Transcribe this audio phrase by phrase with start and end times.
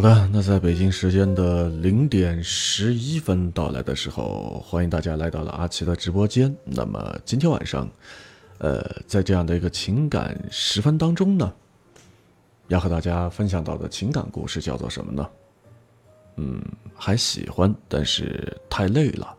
[0.00, 6.56] 好的，那在北京时间的零点十一分到来的时候，欢迎大家来到了阿奇的直播间。
[6.64, 7.86] 那么今天晚上，
[8.60, 11.52] 呃，在这样的一个情感时分当中呢，
[12.68, 15.28] 要和大家分享到的情感故事叫做什么呢？
[16.36, 16.62] 嗯，
[16.94, 19.36] 还喜欢，但是太累了。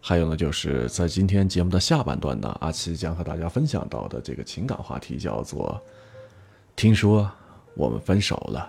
[0.00, 5.80] 还有呢，就是在今天节目的下半段呢，阿奇将和大家分享到的这个情感话题叫做
[6.74, 7.30] “听说
[7.76, 8.68] 我们分手了”。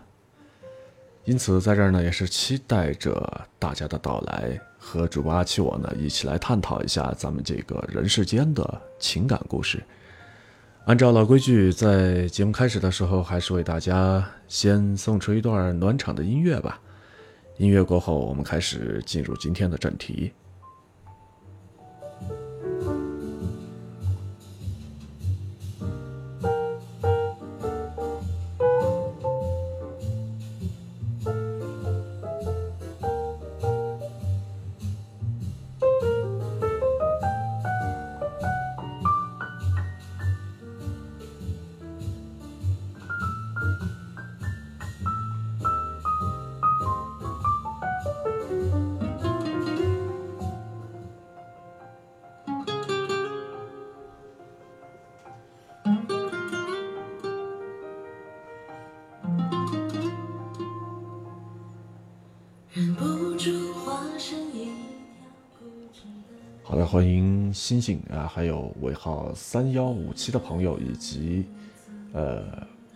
[1.27, 9.83] 因此，在这儿呢，也是期待着大家的到来，和主播阿七我呢一起来探讨一下咱们这个人世间的情感故事。
[10.85, 16.79] 按照老规矩，在节目开始的时候，还是为大家先送出一段暖场的音乐吧。
[17.57, 20.31] 音乐过后，我们开始进入今天的正题。
[66.69, 71.45] 好的，欢迎星星啊，还有尾号三幺五七的朋友，以及
[72.11, 72.43] 呃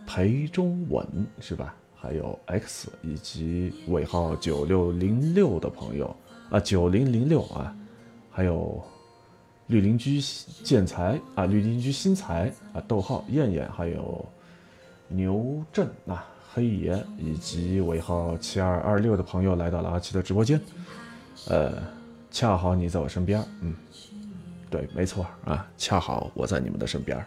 [0.06, 1.08] 裴中文
[1.40, 1.74] 是吧？
[1.96, 6.14] 还有 X 以及尾号九六零六的朋友
[6.50, 7.74] 啊，九零零六啊，
[8.30, 8.84] 还有
[9.68, 10.20] 绿林居
[10.66, 14.26] 建材啊，绿林居新材啊，逗号燕燕，还有
[15.08, 20.60] 牛振啊，黑爷以及尾号七二二六的朋友来到了阿七的直播间，
[21.48, 22.01] 呃。
[22.32, 23.76] 恰好你在我身边，嗯，
[24.70, 27.24] 对，没错啊，恰好我在你们的身边。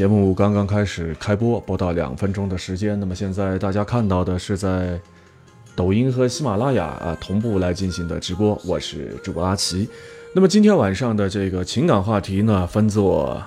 [0.00, 2.98] 节目刚刚开始开播，不到两分钟的时间。
[2.98, 4.98] 那么现在大家看到的是在
[5.76, 8.58] 抖音和喜马拉雅啊同步来进行的直播。
[8.64, 9.86] 我是主播阿奇。
[10.34, 13.42] 那么今天晚上的这个情感话题呢，分作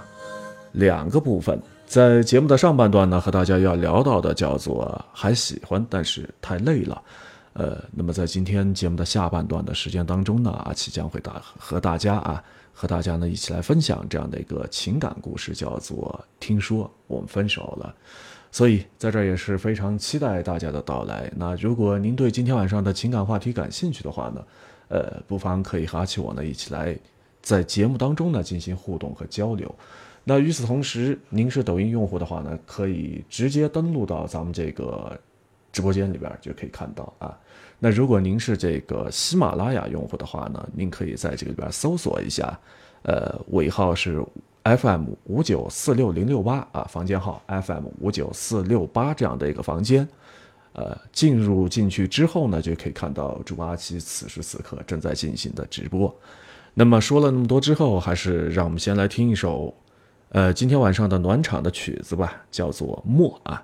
[0.73, 1.59] 两个部分。
[1.87, 7.01] 在节目的上半段呢，和大家要聊到的叫做还喜欢，但是太累了。
[7.53, 12.43] 呃，那么在今天节目的下半段的时间当中呢，阿奇将会大和大家啊。
[12.73, 17.95] 和大家呢一起来分享这样的一个情感故事，叫做“听说我们分手了”。
[18.51, 21.31] 所以在这也是非常期待大家的到来。
[21.35, 24.45] 那如果您对今天晚上的情感话题感兴趣的话呢，
[24.89, 26.95] 呃，不妨可以和阿奇我呢一起来
[27.41, 29.73] 在节目当中呢进行互动和交流。
[30.23, 35.19] 那与此同时，您是抖音用户的话呢，可以直接登录到咱们这个
[35.71, 37.37] 直播间里边就可以看到啊。
[37.85, 42.57] 那如果您是这个喜马拉雅用户的话呢，您可以在这个里边搜索一下，
[43.01, 44.23] 呃，尾号是
[44.63, 50.07] FM 五九四六零六八啊，房间号 FM 五九四六八这样的一个房间，
[50.71, 56.15] 呃，进入进去之后呢，就可以看到朱阿奇此时此刻正在进行的直播。
[56.73, 59.75] 那么说了那么多之后，还是让我们先来听一首，
[60.29, 63.61] 呃，今天晚上的暖场的曲子吧，叫做《默》啊。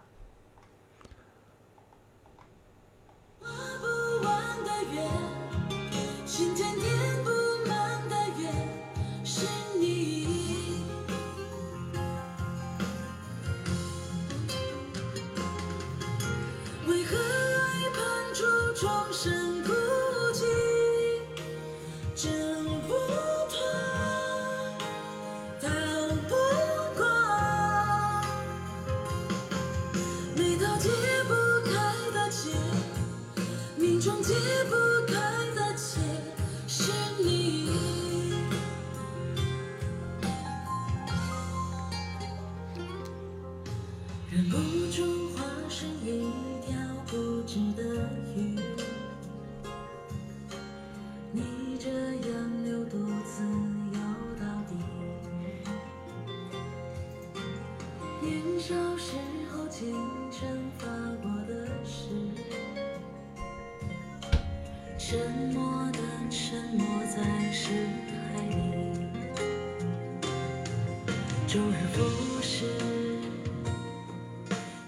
[71.52, 71.98] 周而复
[72.44, 72.64] 始，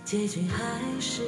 [0.06, 1.24] 结局还是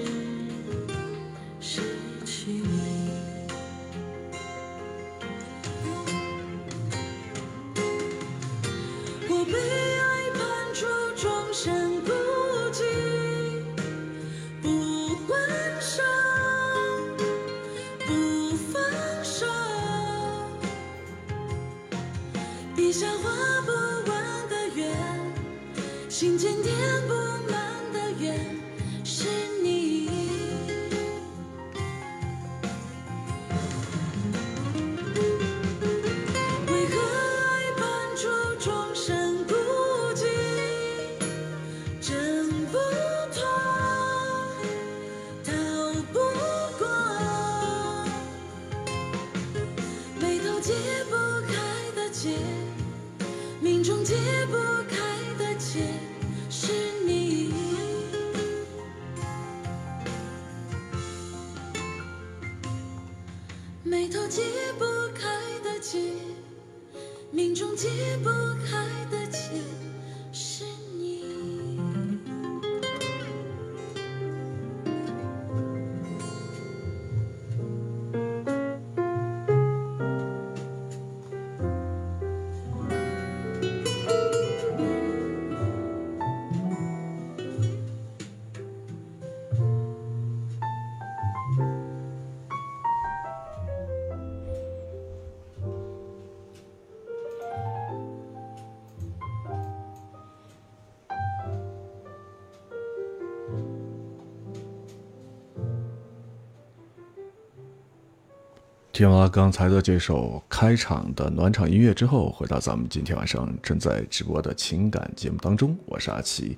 [108.93, 116.55] 听完刚才的这首开场的暖场音乐之后，回到咱们今天晚上正在直播的情感节目当中，我是阿奇。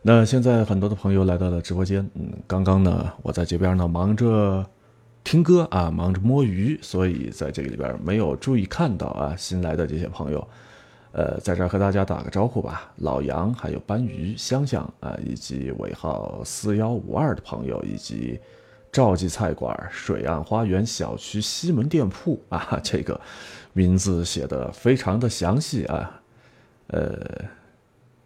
[0.00, 4.64] 那现在很多的朋友来到了直播间，嗯，刚刚呢，我在这边呢忙着
[5.22, 10.48] 听歌啊，忙着摸鱼，所以在这个里边没有注意看到啊新来的这些朋友，
[11.12, 12.90] 呃，在这儿和大家打个招呼吧。
[12.96, 18.40] 老杨，还有斑鱼、香香啊，以及尾号四幺五二的朋友，以及
[18.90, 23.20] 赵记菜馆、水岸花园小区西门店铺啊，这个
[23.72, 26.20] 名字写的非常的详细啊，
[26.88, 27.44] 呃，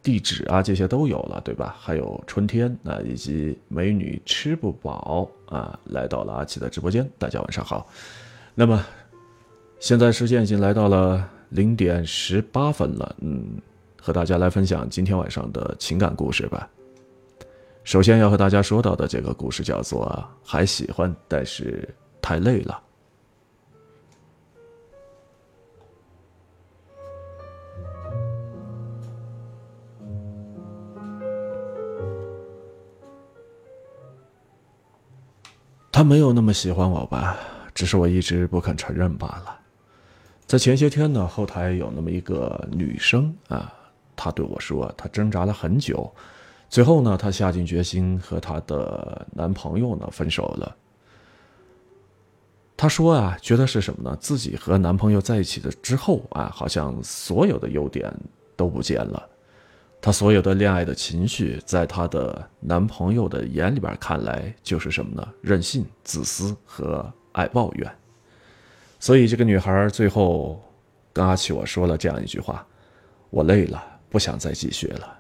[0.02, 1.76] 地址啊这些都有了，对吧？
[1.78, 7.88] 还有春天啊，以及美女吃不饱啊，来到了阿奇的直播间，大家晚上好。
[8.54, 8.84] 那么
[9.80, 13.60] 现在时间已经来到了零点十八分了，嗯，
[14.00, 16.68] 和大家来分享今天晚上的情感故事吧。
[17.84, 20.06] 首先要和大家说到的这个故事叫做
[20.48, 21.88] 《还喜欢，但是
[22.20, 22.74] 太累了》。
[35.90, 37.36] 他没有那么喜欢我吧，
[37.74, 39.60] 只是我一直不肯承认罢了。
[40.46, 43.72] 在前些天呢，后台有那么一个女生啊，
[44.16, 46.10] 她对我说，她挣扎了很久。
[46.72, 50.74] 最后呢，她下定决心和她的男朋友呢分手了。
[52.78, 54.16] 她说啊，觉得是什么呢？
[54.18, 58.10] 自己和男朋友在一起的之后啊，好像所有的优点
[58.56, 59.28] 都不见了。
[60.00, 65.28] 她所有的恋爱的情绪，在她的男朋友的眼里边看来，就是什么呢？
[65.42, 67.94] 任性、自私和爱抱怨。
[68.98, 70.58] 所以这个女孩最后
[71.12, 72.66] 跟阿奇我说了这样一句话
[73.28, 75.16] ：“我累了，不想再继续了。”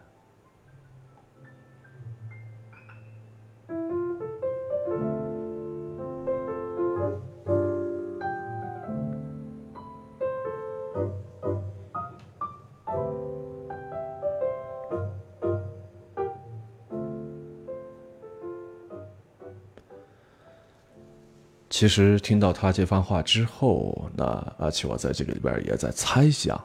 [21.82, 24.24] 其实听到他这番话之后，那
[24.58, 26.64] 阿奇我在这个里边也在猜想，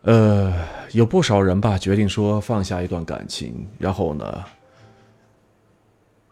[0.00, 0.50] 呃，
[0.92, 4.42] 有不少人吧决定说放下一段感情，然后呢，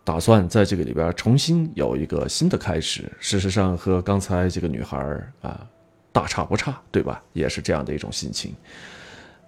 [0.05, 3.13] 打算在这个里边重新有一个新的开始。
[3.21, 4.97] 事实上，和刚才这个女孩
[5.43, 5.69] 啊
[6.11, 7.23] 大差不差，对吧？
[7.35, 8.55] 也是这样的一种心情。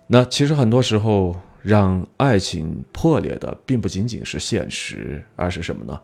[0.07, 5.99] 那其实很多时候，让爱情破裂的并不仅仅是现实，而是什么呢？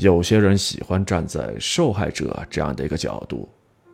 [0.00, 3.48] 有些人喜欢站在受害者这样的一个角度，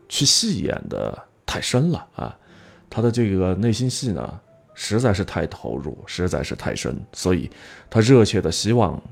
[0.09, 2.39] 去戏演的太深了啊，
[2.89, 4.41] 他的这个内心戏呢，
[4.75, 7.51] 实在是太投入，实在是太深，所以
[7.91, 9.03] 他热切的希望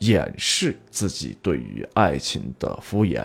[0.00, 3.24] 掩饰自己对于爱情的敷衍。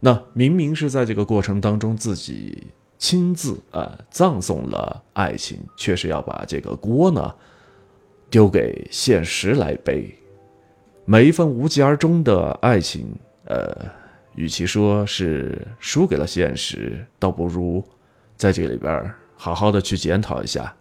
[0.00, 2.66] 那明明是在这个过程当中自己
[2.98, 7.34] 亲自啊葬送了爱情，却是要把这个锅呢
[8.28, 10.14] 丢给现实来背。
[11.04, 13.12] 每一份无疾而终的爱情，
[13.46, 13.76] 呃，
[14.34, 17.82] 与其说是输给了现实，倒不如
[18.36, 20.72] 在这里边好好的去检讨一下，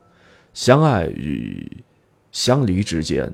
[0.54, 1.84] 相爱与
[2.32, 3.32] 相离之间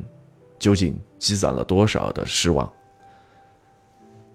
[0.57, 2.71] 究竟积攒了多少的失望。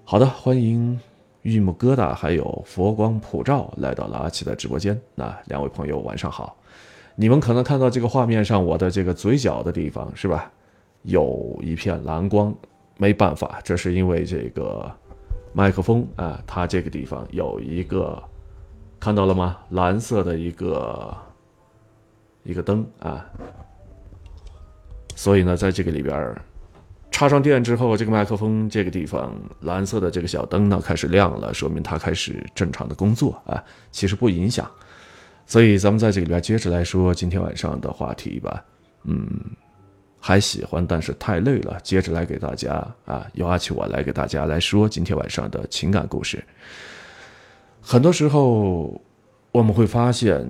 [0.05, 1.01] 好的，欢迎
[1.43, 5.01] 玉木疙瘩还有佛光普照来到了阿奇的直播间。
[5.15, 6.55] 那两位朋友晚上好，
[7.15, 10.53] 你们可能看到这个画面上我的这个嘴角的地方是吧？
[11.03, 12.55] 有一片蓝光，
[12.99, 14.91] 没办法，这是因为这个
[15.53, 18.23] 麦克风啊，它这个地方有一个
[18.99, 19.59] 看到了吗？
[19.71, 21.17] 蓝色的一个
[22.43, 23.25] 一个灯啊，
[25.17, 26.37] 所以呢，在这个里边
[27.11, 34.71] 插上电之后，这个麦克风这个地方蓝色的这个小灯呢开始亮了，说明它开始正常的工作啊，其实不影响。
[35.47, 38.63] 所以咱们在这里边接着来说今天晚上的话题吧，
[39.05, 39.27] 嗯。
[40.23, 41.81] 还喜欢，但是太累了。
[41.83, 46.45] 接着来给大家啊，由阿奇我来给大家来说今天晚上的情感故事。
[47.81, 49.01] 很多时候，
[49.51, 50.47] 我们会发现，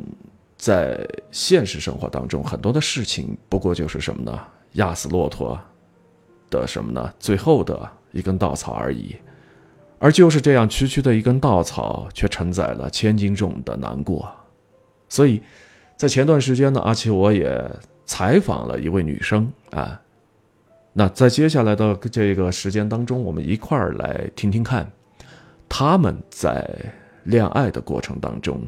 [0.57, 0.99] 在
[1.31, 4.39] 现实生活当中，很多的事情不过就是什么呢？
[4.73, 5.59] 压死骆驼
[6.51, 7.15] 的什么呢？
[7.21, 9.15] 最后的一根稻草而已。
[10.01, 14.29] 而就是这样区区的一根稻草，却承载了千斤重的难过。
[15.09, 15.41] 所以，
[15.97, 17.71] 在前段时间呢，阿奇我也。
[18.11, 20.03] 采访了一位女生啊，
[20.93, 24.91] 那在接下来的这个时间当中，我们一块儿来听听看，
[25.69, 26.69] 他们在
[27.23, 28.67] 恋爱的过程当中，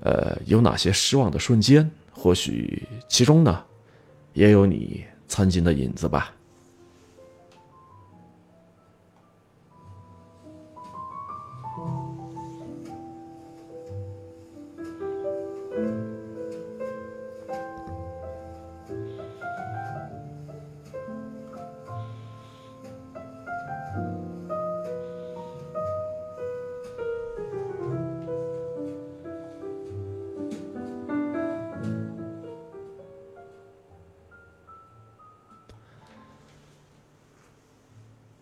[0.00, 1.90] 呃，有哪些失望的瞬间？
[2.12, 3.64] 或许其中呢，
[4.34, 6.30] 也有你曾经的影子吧。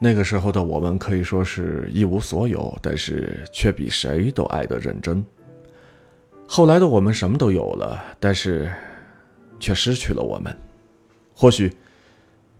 [0.04, 5.24] 那个时候的我们可以说是一无所有，但是却比谁都爱得认真。
[6.46, 8.70] 后来的我们什么都有了，但是
[9.58, 10.54] 却失去了我们。
[11.34, 11.74] 或许，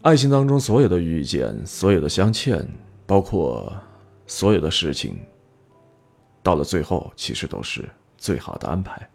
[0.00, 2.66] 爱情当中所有的遇见，所有的相欠，
[3.04, 3.70] 包括
[4.26, 5.14] 所有的事情，
[6.42, 7.86] 到了最后，其实都是
[8.16, 9.06] 最好的安排。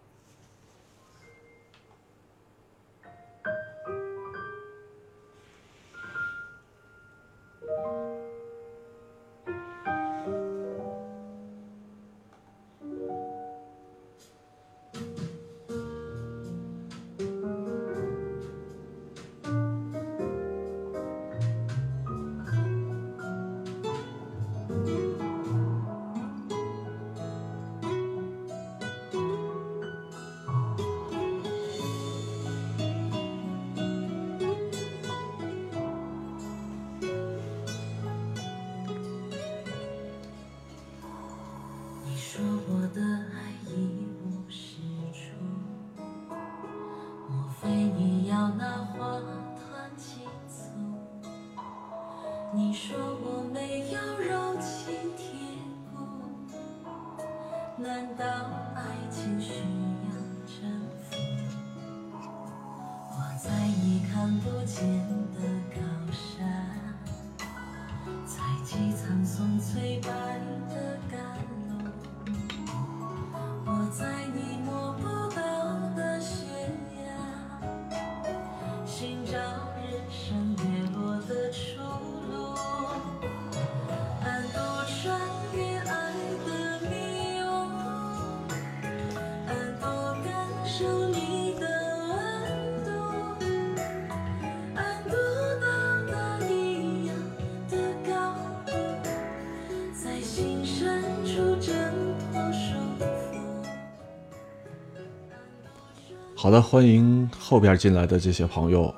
[106.42, 108.94] 好的，欢迎后边进来的这些朋友，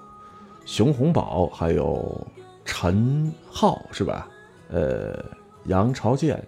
[0.65, 2.25] 熊红宝，还有
[2.65, 4.29] 陈浩，是吧？
[4.69, 5.19] 呃，
[5.65, 6.41] 杨朝建，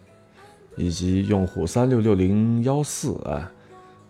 [0.76, 3.50] 以及用户三六六零幺四啊，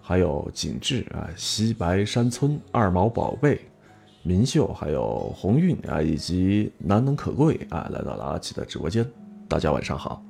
[0.03, 3.59] 还有景致啊，西白山村二毛宝贝，
[4.23, 9.11] 明秀，还有鸿运啊，以及难能可贵啊，来到了阿奇的直播间，
[9.49, 10.23] 大家晚上好。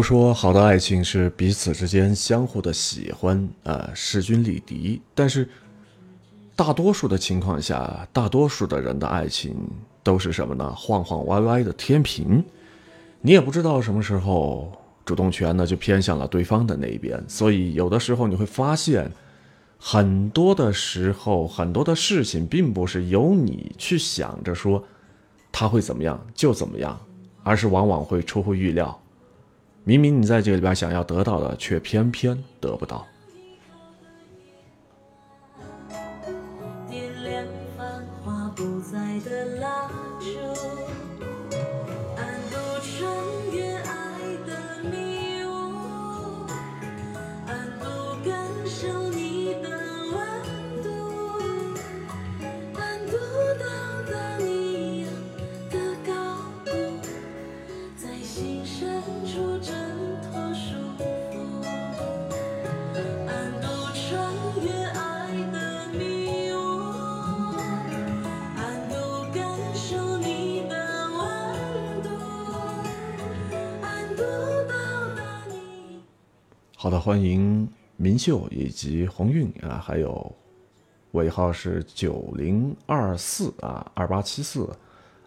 [0.00, 4.98] 都说好的爱情是彼此之间相互的喜欢，呃，势均力敌。
[5.14, 5.46] 但是，
[6.56, 9.54] 大多数的情况下，大多数的人的爱情
[10.02, 10.74] 都是什么呢？
[10.74, 12.42] 晃晃歪歪的天平，
[13.20, 14.72] 你也不知道什么时候
[15.04, 17.22] 主动权呢就偏向了对方的那一边。
[17.28, 19.06] 所以，有的时候你会发现，
[19.76, 24.82] 很多的时候，很多的事情并不是由你去想着说
[25.52, 26.98] 他会怎么样就怎么样，
[27.42, 28.98] 而是往往会出乎预料。
[29.84, 33.06] 明明你在这里边想要得到的，却偏偏得不到。
[76.82, 80.34] 好的，欢迎明秀以及鸿运啊，还有
[81.10, 84.66] 尾号是九零二四啊，二八七四，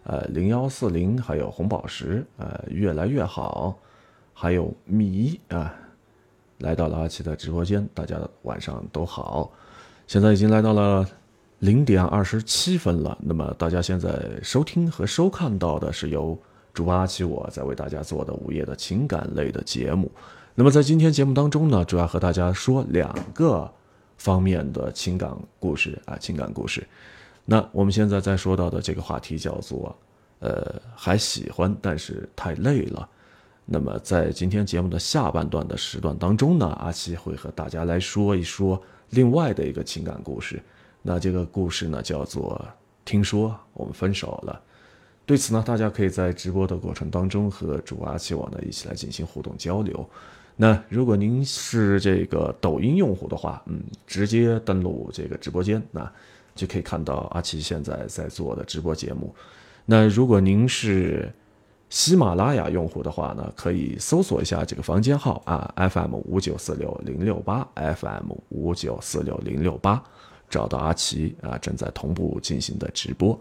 [0.02, 3.78] 呃，零幺四零，还有红宝石，呃，越来越好，
[4.32, 5.72] 还有米啊，
[6.58, 9.52] 来到了阿奇的直播间，大家晚上都好。
[10.08, 11.08] 现在已经来到了
[11.60, 14.10] 零点二十七分了，那么大家现在
[14.42, 16.36] 收听和收看到的是由
[16.72, 20.10] 主播阿奇我在为大家做的午夜的情感类的节目。
[20.56, 23.68] 那么在今天节目当中呢，主要和大家说两个
[24.18, 26.86] 方面的情感故事啊，情感故事。
[27.44, 29.94] 那我们现在在说到的这个话题叫做，
[30.38, 33.08] 呃，还喜欢，但是太累了。
[33.64, 40.62] 那么在今天节目的下半段的时段当中呢，阿七会和大家来说一说另外的一个情感故事。
[41.02, 42.64] 那这个故事呢，叫做
[43.04, 44.62] “听说我们分手了”。
[45.26, 50.08] 对此呢，大家可以在直播的过程当中和主阿七我呢一起来进行互动交流。
[50.56, 56.10] 那如果您是这个抖音用户的话，嗯，直接登录这个直播间，那
[56.54, 59.34] 就可以看到阿奇现在在做的直播节目。
[59.84, 61.32] 那如果您是
[61.90, 70.02] 喜马拉雅用户的话呢，可以搜索一下这个房间号啊，FM 五九四六零六八，FM 五九四六零六八，
[70.48, 73.38] 找到阿奇啊，正在同步进行的直播。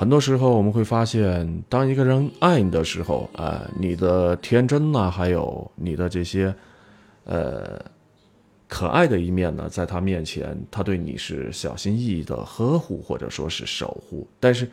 [0.00, 6.54] 很多时候我们会发现，当一个人爱你的时候，啊、你的天真呐、还有你的这些，
[7.24, 7.78] 呃，
[8.66, 14.26] 可爱的一面呢，在他面前，他对你是小心翼翼的呵护或者说是守护。
[14.40, 14.70] 但是，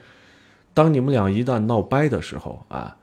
[0.74, 2.96] 当你们俩一旦闹掰的时候，啊，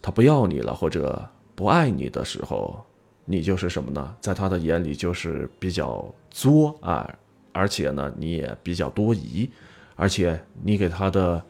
[0.00, 2.86] 他不要你了或者不爱你的时候，
[3.24, 4.14] 你就是什么呢？
[4.20, 7.12] 在他的眼里就是比较作啊，
[7.50, 9.50] 而且呢，你也比较多疑，
[9.96, 11.44] 而且你给他的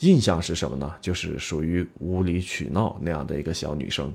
[0.00, 0.94] 印象是什么呢？
[1.00, 4.12] 就是属于无理取闹那样的一个小女生。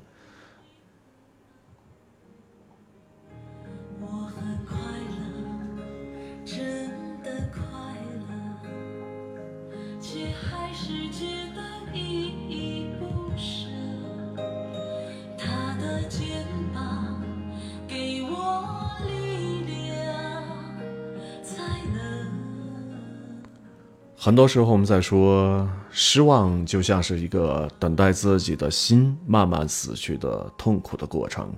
[24.23, 31.51] 很多时候我们在说，失望就像是一个等待自己的心慢慢死去的痛苦的过程。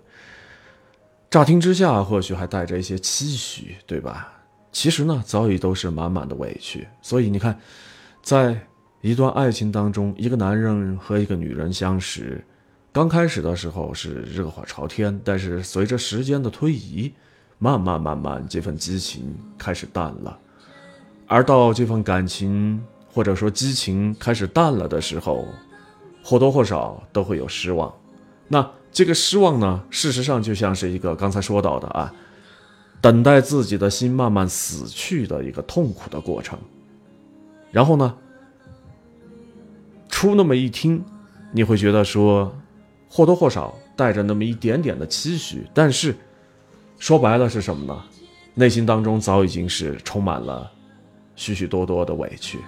[1.29, 4.31] 乍听之下，或许还带着一些期许，对吧？
[4.71, 6.87] 其实呢，早已都是满满的委屈。
[7.01, 7.59] 所以你看，
[8.21, 8.57] 在
[9.01, 12.41] 一段爱情当中，一个男人和一个女人相识，
[12.93, 17.11] 刚开始的时候是热火朝天，但是随着时间的推移，
[17.59, 20.39] 慢慢慢慢，这份激情开始淡了。
[21.27, 25.45] 而到这份感情或者说激情开始淡了的时候，
[26.23, 27.93] 或多或少都会有失望。
[28.47, 32.13] 那这个失望呢，事实上就像是一个刚才说到的啊，
[33.01, 36.59] 等待自己的心慢慢死去的一个痛苦的过程。
[37.71, 38.15] 然后呢，
[40.09, 41.03] 出那么一听，
[41.51, 42.55] 你会觉得说，
[43.09, 46.15] 或多或少带着那么一点点的期许，但是
[46.99, 48.03] 说白了是什么呢？
[48.53, 50.71] 内心当中早已经是充满了
[51.35, 52.59] 许许多多的委屈。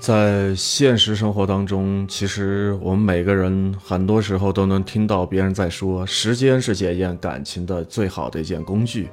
[0.00, 9.10] 在现实生活当中，其实我们每个人很多时候都能听到别人在说，时间是检验感情的最好的一件工具。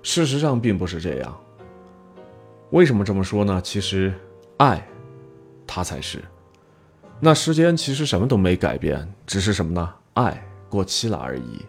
[0.00, 1.36] 事实上并不是这样。
[2.70, 3.60] 为什么这么说呢？
[3.62, 4.14] 其实，
[4.58, 4.86] 爱，
[5.66, 6.22] 它才是。
[7.18, 9.92] 那时间其实什么都没改变，只是什么呢？
[10.14, 11.64] 爱过期了而已。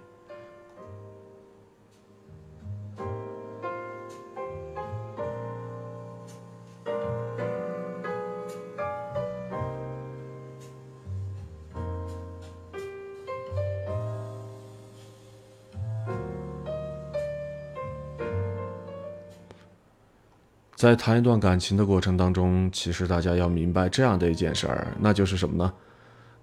[20.80, 25.74] 在谈一段感情的过程当中，其实大家要明白这样的一件事儿，那就是什么呢？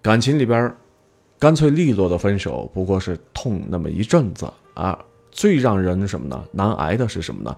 [0.02, 0.76] 感情里边，
[1.38, 5.02] 干脆利落的分手，不过是痛那么一阵子啊。
[5.30, 6.44] 最让人什么呢？
[6.52, 7.56] 难挨的是什么呢？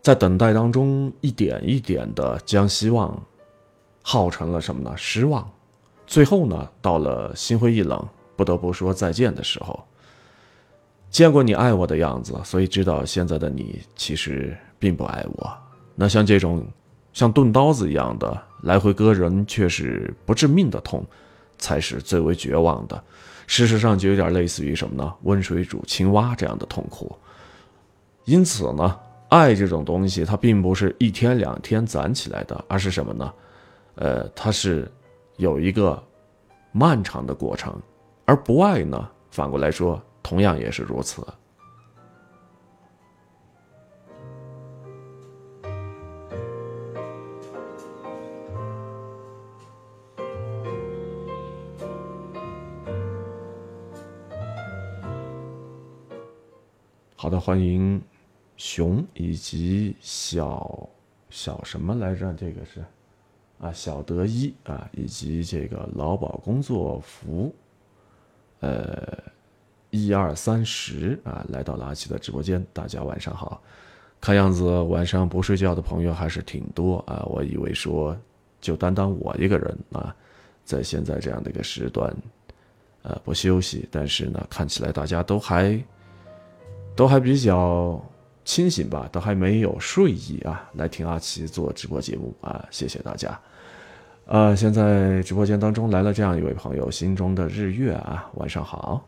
[0.00, 3.20] 在等待当中，一点一点的将希望
[4.00, 4.96] 耗成了什么呢？
[4.96, 5.44] 失望。
[6.06, 8.00] 最后呢，到了心灰意冷，
[8.36, 9.84] 不得不说再见的时候，
[11.10, 15.58] 见过你爱我的样子，所以知道现在的你其实并不爱我。
[15.94, 16.66] 那像这种
[17.12, 21.04] 像钝刀子一样的来回割人，却是不致命的痛，
[21.58, 23.02] 才是最为绝望的。
[23.46, 25.14] 事实上，就有点类似于什么呢？
[25.22, 27.16] 温水煮青蛙这样的痛苦。
[28.24, 28.98] 因此呢，
[29.30, 33.32] 爱这种东西，它并不是一天两天攒起来的，而是什么呢？
[33.94, 34.90] 呃，它是
[35.38, 36.00] 有一个
[36.72, 37.74] 漫长的过程。
[38.26, 41.26] 而不爱呢，反过来说，同样也是如此。
[57.28, 58.00] 好的，欢迎
[58.56, 60.88] 熊以及小
[61.28, 62.32] 小什么来着？
[62.32, 62.82] 这个是
[63.60, 67.54] 啊，小德一啊，以及这个劳保工作服，
[68.60, 69.22] 呃，
[69.90, 73.62] 一二三十啊，来到了阿奇的直播间，大家晚上好。
[74.22, 78.16] 看样子晚上不睡觉的朋友还是挺多啊，我以为说
[78.58, 80.16] 就单单我一个人啊，
[80.64, 82.10] 在现在这样的一个时段，
[83.02, 85.78] 呃，不休息，但是呢，看起来大家都还。
[86.98, 88.04] 都还比较
[88.44, 93.38] 清醒吧，都还没有睡意啊，来听阿奇做直播节目啊，谢谢大家。
[94.26, 99.07] 呃，现在直播间当中来了这样一位朋友，心中的日月啊，晚上好。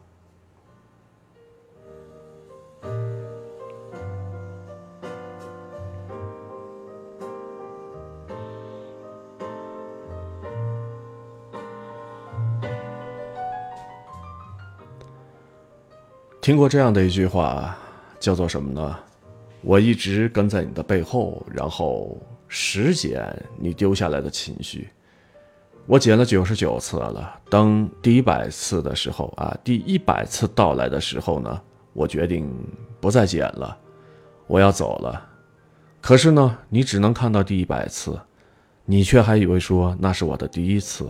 [16.50, 17.78] 听过这样的一句话，
[18.18, 18.98] 叫做什么呢？
[19.62, 23.24] 我一直跟在你的背后，然后拾捡
[23.56, 24.88] 你丢下来的情绪。
[25.86, 32.52] 我捡了九十九次了，当第一百次的时候啊，第一百次到来的时候呢，我决定
[33.00, 33.78] 不再捡了，
[34.48, 35.24] 我要走了。
[36.00, 38.18] 可是呢，你只能看到第一百次，
[38.84, 41.08] 你却还以为说那是我的第一次。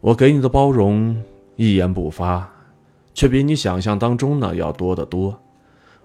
[0.00, 1.16] 我给你的包容。
[1.56, 2.48] 一言不发，
[3.12, 5.38] 却比你想象当中呢要多得多。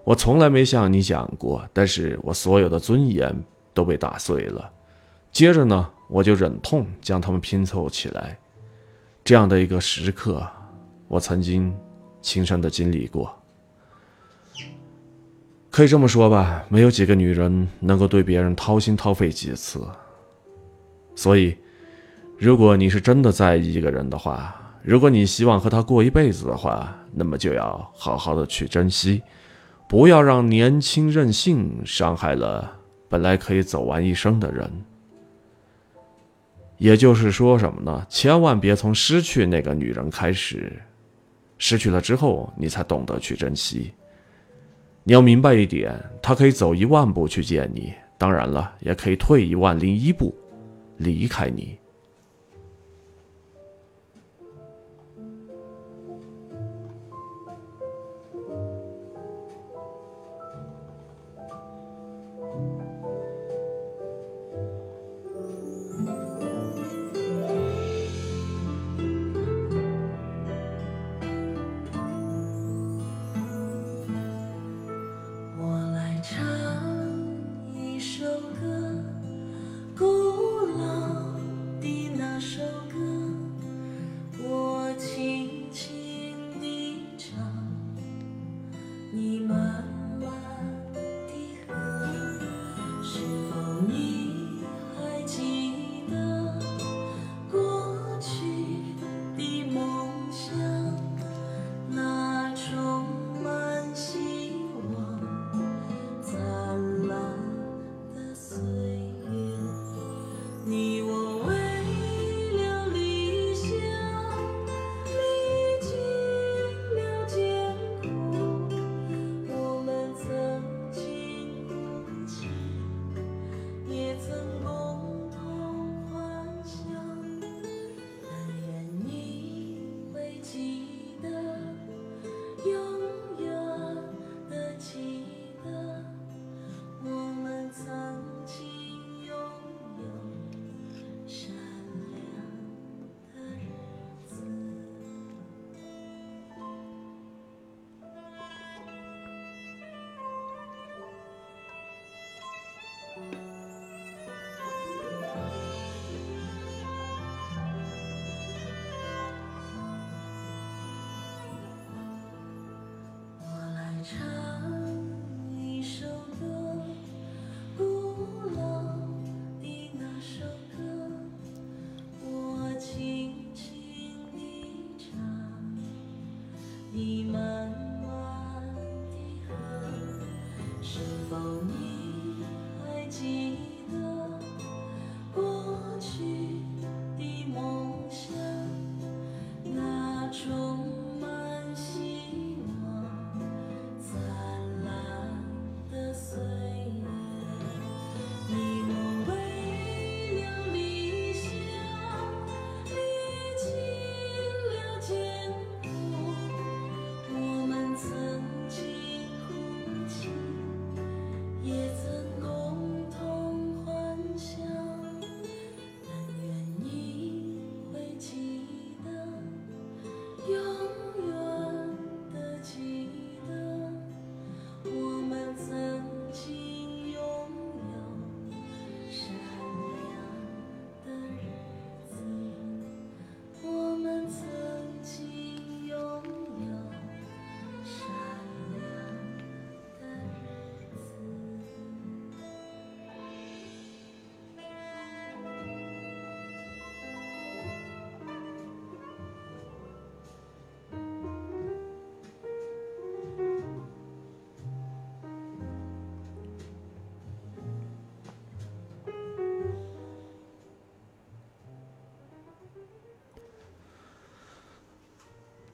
[0.04, 3.36] 我从来没向你讲过，但是我所有的尊严
[3.74, 4.72] 都被打碎了。
[5.32, 8.38] 接着呢，我就忍痛将它们拼凑起来。
[9.24, 10.46] 这样的一个时刻，
[11.08, 11.74] 我曾经
[12.22, 13.32] 亲身的经历过。
[15.70, 19.82] 可以这么说吧，没有几个女人能够对别人掏心掏肺几次。
[21.16, 21.56] 所以，
[22.38, 29.22] 如果你是真的在意一个人的话，如果你希望和他过一辈子的话，那么就要好好的去珍惜，
[29.88, 32.72] 不要让年轻任性伤害了
[33.08, 34.70] 本来可以走完一生的人。
[36.78, 38.04] 也就是说什么呢？
[38.10, 40.82] 千万别从失去那个女人开始，
[41.60, 43.94] 失去了之后你才懂得去珍惜。
[45.04, 50.34] 你要明白一点，她可以走一万步去见你，当然了，也可以退一万零一步
[50.98, 51.78] 离开你。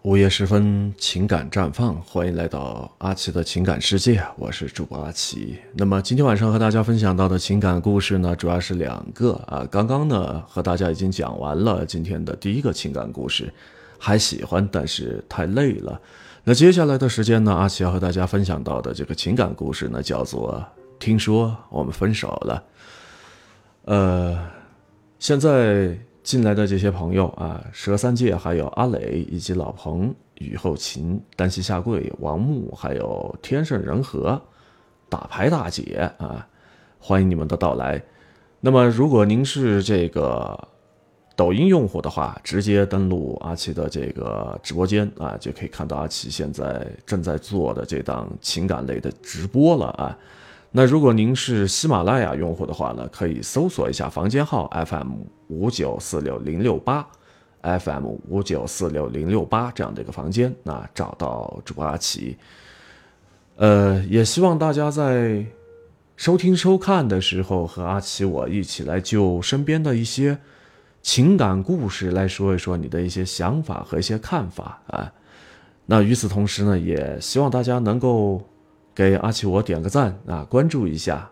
[0.07, 5.57] 午夜时分，情感绽放，欢迎来到阿奇的情感世界，我是主播阿奇。
[5.73, 9.67] 那么今天晚上和大家分享到的情感故事呢，主要是两个啊。
[9.69, 13.53] 刚刚呢和大家已经讲完了今天的第一个情感故事，
[13.99, 15.99] 还喜欢，但是太累了。
[16.45, 20.65] 那接下来的时间呢，阿奇要和大家分享到的这个情感故事呢，叫做
[20.99, 22.63] “听说我们分手了”。
[23.83, 24.39] 呃，
[25.19, 34.41] 现在进来的这些朋友啊，蛇三界还有阿磊以及老彭、雨后琴、单膝下跪、王木，还有天盛人和、
[35.07, 36.45] 打牌大姐啊，
[36.99, 38.03] 欢迎你们的到来。
[38.59, 40.67] 那么，如果您是这个
[41.33, 50.17] 抖音用户的话，直接登录阿奇的这个直播间啊，就可以看到阿奇现在正在做的这档情感类的直播了啊。
[50.71, 55.13] 那如果您是喜马拉雅用户的话呢，可以搜索一下房间号 FM
[55.47, 57.07] 五九四六零六八
[57.61, 62.37] ，FM 五九四六零六八这样的一个房间，那找到主播阿奇。
[63.55, 65.43] 呃，也希望大家在
[66.15, 70.37] 收听收看的时候，和阿奇我一起来就身边的一些
[71.01, 75.11] 情感故事来说一说你的一些想法和一些看法啊。
[75.85, 78.43] 那与此同时呢，也希望大家能够
[78.97, 81.29] 给阿奇我点个赞啊，关注一下，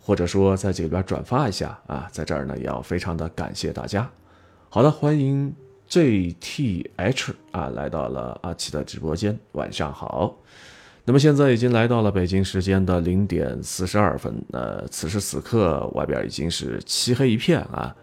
[0.00, 2.08] 或者说在这里边转发一下啊。
[2.10, 4.10] 在这儿呢，也要非常的感谢大家。
[4.68, 5.54] 好的，欢迎
[5.88, 10.36] JTH 啊，来到了阿奇的直播间，晚上好。
[11.04, 17.94] 那么现在已经来到了北京时间的零点四十二分，呃，此时此刻外边已经是漆黑一片啊，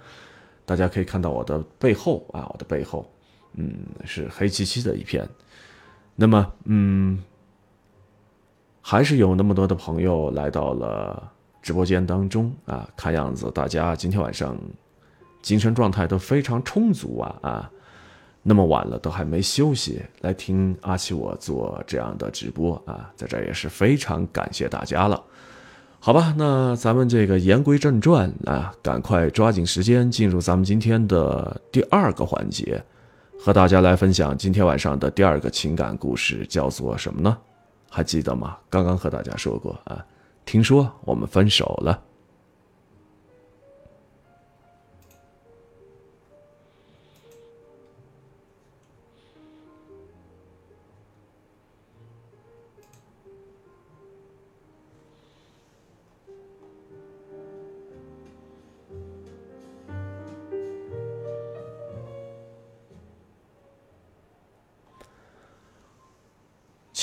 [0.63, 3.11] 大家可以看到我的背后啊，我的背后，
[3.55, 5.27] 嗯，是黑漆漆的一片。
[6.15, 7.21] 那么，嗯，
[8.85, 14.57] 还是有那么多的朋友来到了直播间当中啊，看样子大家今天晚上
[15.41, 17.71] 精神状态都非常充足啊啊。
[18.45, 25.23] 那么晚了都还没休息，来听阿奇我做这样的直播啊，在这也是非常感谢大家了。
[26.01, 32.83] 好吧，那咱们这个言归正传啊，赶快抓紧时间进入咱们今天的第二个环节，
[33.39, 37.37] 和大家来分享今天晚上的第二个情感故事，叫做什么呢？
[37.93, 38.58] 还记得吗？
[38.71, 40.03] 刚刚和大家说过啊，
[40.45, 42.01] 听说我们分手了。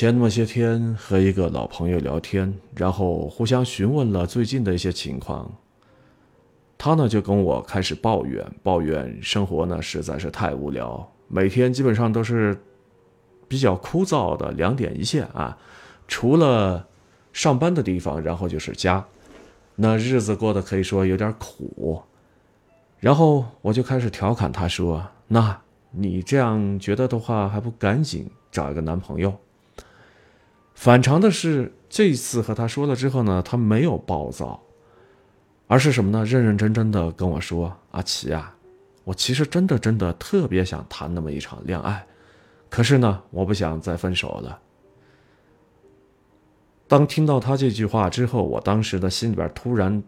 [0.01, 5.53] 前那么些天和一个老朋友聊天，然后互相询问了最近的一些情况。
[6.79, 12.59] 他呢就跟我开始抱怨，抱怨生活呢实在是太无聊，每天基本上都是
[13.47, 15.59] 比较枯燥的两点一线啊，
[16.09, 16.89] 除了
[17.35, 19.05] 上班的地方，然后就是家，
[19.75, 22.01] 那日子过得可以说有点苦。
[23.01, 25.61] 然后我就开始调侃他说：“那
[25.91, 29.37] 你这样觉得的话，还不赶紧找一个男朋友？”
[30.81, 34.63] 反常的是，这次和他说了之后呢，他没有暴躁，
[35.67, 36.25] 而是什么呢？
[36.25, 38.57] 认认真真的跟我说：“阿奇啊，
[39.05, 42.07] 我其实真的真的特别想谈那么一场恋爱，
[42.71, 44.59] 可是呢，我不想再分手了。”
[46.89, 50.03] 当听到他这句话之后，我当时的心里边突然，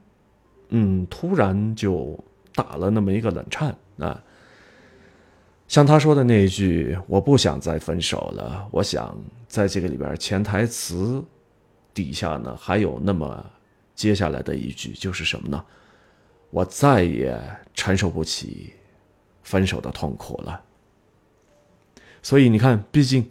[0.71, 2.19] 嗯，突然就
[2.55, 4.19] 打了那么一个冷颤啊。
[5.73, 9.17] 像他说的那一句“我不想再分手了”，我想
[9.49, 11.25] 在这个里边潜台词
[11.95, 13.43] 底下呢，还有那么
[13.95, 15.65] 接下来的一句，就是什么呢？
[16.51, 17.41] 我再也
[17.73, 18.75] 承受不起
[19.43, 20.61] 分手的痛苦了。
[22.21, 23.31] 所以你看，毕竟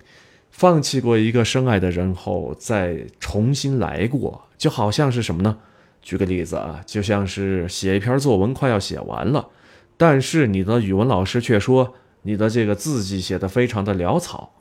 [0.49, 5.59] 放弃过一个深爱的人后，再重新来过，就好像是什么呢？
[6.01, 9.47] 举个例子啊，就像是写一篇作文快要写完了，
[9.95, 11.93] 但是你的语文老师却说。
[12.23, 14.51] 你的这个字迹写的非常的潦草，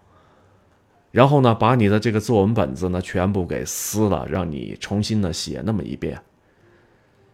[1.11, 6.21] 然后呢，把你的这个作文本子呢全部给撕了，让你重新的写那么一遍。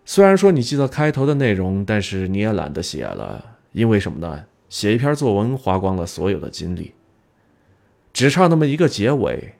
[0.04, 4.44] 虽然说你记得开头的内容，但是你也懒得写了，因为什么呢？
[4.68, 6.92] 写一篇作文花光了所有的精力，
[8.12, 9.54] 只差那么一个结尾，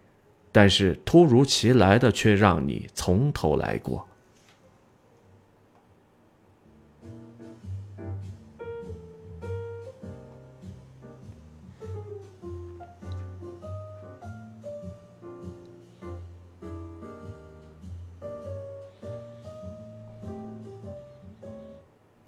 [0.51, 4.09] 但是突如其来的却让你从头来过。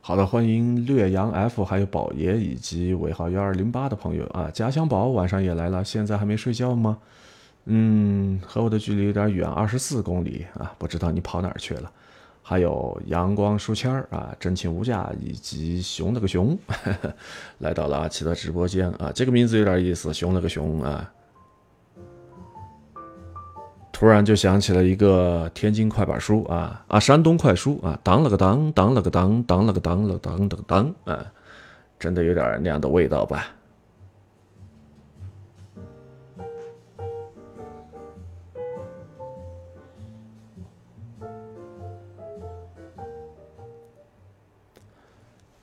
[0.08, 6.96] 好的，欢迎略阳 F，还有宝爷以及尾号幺二零八的朋友啊，家乡宝晚上也来了，现在还没睡觉吗？
[7.66, 11.92] 嗯，和我的距离有点远，二十四公里啊，不知道你跑哪儿去了。
[12.42, 16.56] 还有阳光书签儿啊，真情无价以及熊了个熊，
[17.60, 21.12] 来到了阿奇的直播间啊，这个名字有点意思，熊了个熊啊。
[23.98, 31.26] 突然就想起了一个天津快板书啊啊，山东快书啊，当了个当，当了个当，当了个当了当当当啊，
[31.98, 33.48] 真的有点那样的味道吧。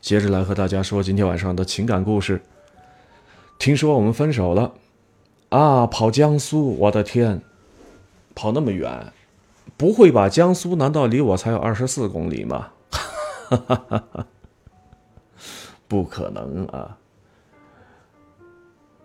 [0.02, 2.42] 接着来和大家说今天晚上的情感故事。
[3.58, 4.74] 听说我们分手了，
[5.48, 7.42] 啊，跑江苏，我的天，
[8.36, 9.12] 跑那么远，
[9.78, 10.30] 不会吧？
[10.30, 12.72] 江苏难道离我才有二十四公里吗？
[12.92, 14.28] 哈哈哈哈
[15.88, 16.98] 不可能啊！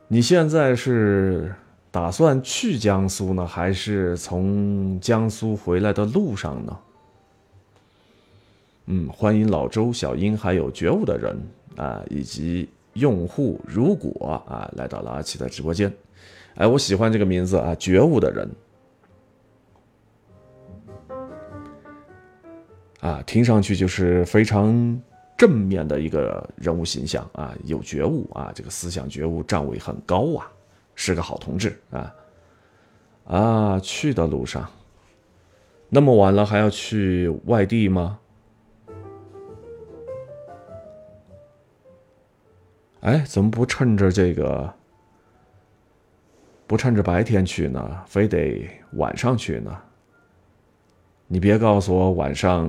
[0.09, 1.55] 你现在是
[1.91, 6.79] 打算去江苏呢，还是从江苏回来的路上呢？
[8.87, 11.39] 嗯，欢迎老周、小英，还有觉悟的人
[11.77, 15.93] 啊，以及用户如果啊来到了阿奇的直播间。
[16.55, 18.51] 哎，我喜欢这个名字啊，觉悟的人
[23.01, 25.01] 啊，听上去就是非常
[25.37, 30.51] 正面的一个人物形象啊，有觉悟啊，这个思想觉悟站位很高啊，
[30.95, 32.15] 是个好同志啊。
[33.25, 34.69] 啊，去的路上，
[35.89, 38.19] 那么晚了还要去外地吗？
[43.01, 44.75] 哎，怎么不趁着这个，
[46.67, 48.05] 不趁着白天去呢？
[48.07, 49.81] 非得晚上去呢？
[51.33, 52.69] 你别告诉我晚上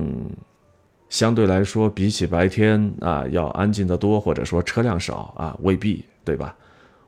[1.08, 6.54] 相对来说比起白天啊要安静的多，或者说车辆少啊，未必对吧？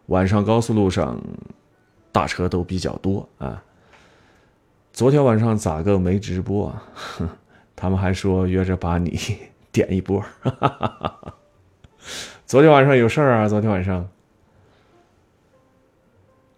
[0.07, 1.17] 晚上高速路上
[2.11, 3.63] 大车都比较多啊。
[4.93, 6.83] 昨天晚上咋个没直播啊？
[7.77, 9.17] 他们还说约着把你
[9.71, 10.21] 点一波。
[10.43, 11.35] 哈哈哈哈
[12.45, 13.49] 昨天晚上有事儿啊！
[13.49, 14.09] 昨天晚上，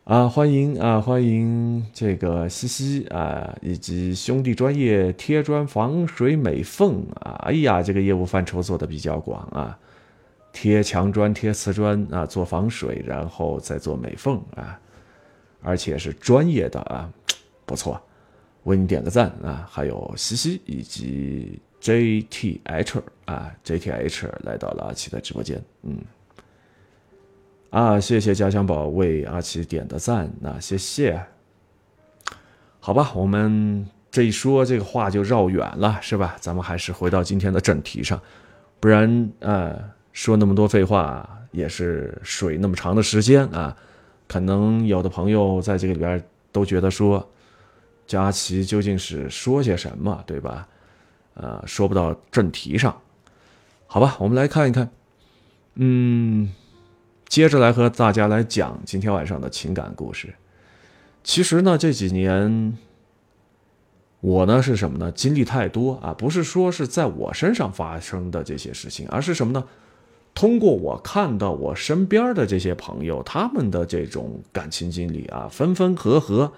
[0.06, 7.32] 啊，欢迎啊，欢迎这个西西啊，以及兄弟专业贴砖防水美缝啊！
[7.44, 9.76] 哎呀，这个业务范畴做的比较广啊，
[10.52, 14.78] 贴墙砖、贴瓷砖啊，做防水，然后再做美缝啊，
[15.60, 17.12] 而且是专业的啊，
[17.64, 18.00] 不错，
[18.62, 19.66] 为你点个赞啊！
[19.68, 21.60] 还有西西以及。
[21.78, 25.96] JTH 啊，JTH 来到了阿奇的直播间，嗯，
[27.70, 31.20] 啊，谢谢家乡宝为阿奇点的赞，那谢谢。
[32.80, 36.36] 好吧，我们这一说这个话就绕远了，是吧？
[36.40, 38.20] 咱们还是回到今天的正题上，
[38.78, 39.78] 不然呃，
[40.12, 43.76] 说那么多废话也是水那么长的时间啊，
[44.28, 47.28] 可能有的朋友在这个里边都觉得说，
[48.06, 50.68] 佳琪究竟是说些什么，对吧？
[51.34, 52.96] 呃，说不到正题上，
[53.86, 54.88] 好吧，我们来看一看，
[55.74, 56.50] 嗯，
[57.28, 60.34] 接着来和大家来讲今天晚上的情感故事。
[61.22, 62.76] 其实呢，这几年
[64.20, 65.12] 我呢是什么呢？
[65.12, 69.64] 经历太多啊，不是说是在我身上发生的这些事情，而是什么呢？
[70.34, 76.52] 通过我看到我身边的这些朋友他们的这种感情经历啊，分分合合，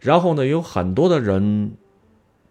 [0.00, 1.72] 然后呢，有很多的人。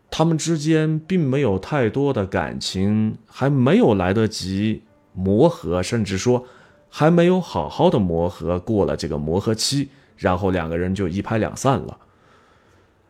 [0.09, 6.45] 他们之间并没有太多的感情，还没有来得及磨合，甚至说
[6.89, 11.97] 还没有好好的磨合过了这个磨合期，然后两个人就一拍两散了。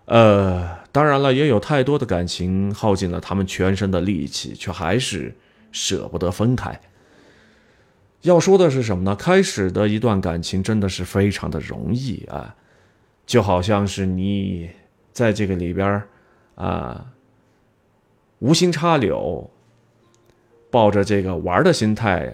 [0.05, 5.35] 呃，当然了，也有太多的感情耗尽了他们全身的力气，却还是
[5.71, 6.79] 舍不得分开。
[8.21, 9.15] 要说的是什么呢？
[9.15, 12.55] 开始的一段感情真的是非常的容易啊，
[13.25, 14.69] 就好像是你
[15.11, 16.01] 在这个里边
[16.55, 17.05] 啊，
[18.39, 19.49] 无心插柳，
[20.71, 22.33] 抱着这个玩的心态，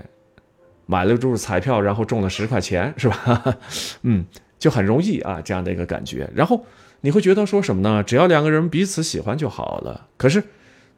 [0.86, 3.58] 买了注彩票，然后中了十块钱，是吧？
[4.04, 4.26] 嗯，
[4.60, 6.30] 就很容易啊，这样的一个感觉。
[6.36, 6.66] 然后
[7.02, 8.04] 你会觉得说什么呢？
[8.04, 10.08] 只要两个人彼此喜欢就好了。
[10.18, 10.44] 可是，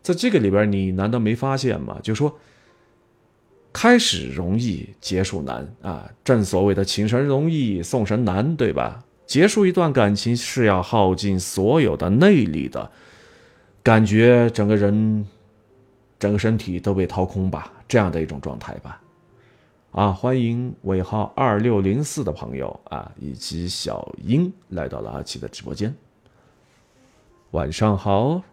[0.01, 1.97] 在这个里边，你难道没发现吗？
[2.01, 2.39] 就说
[3.73, 6.09] 开始容易，结束难啊。
[6.23, 9.03] 正所谓的请神容易送神难，对吧？
[9.25, 12.91] 结束一段感情是要耗尽所有的内力的。
[13.81, 15.25] 感觉整个人、
[16.17, 19.01] 整个身体都被掏空吧，这样的一种状态吧。
[19.95, 25.95] 啊，欢迎尾号二六零四的朋友啊，以及小英来到了阿奇的直播间。
[27.51, 28.43] 晚上好。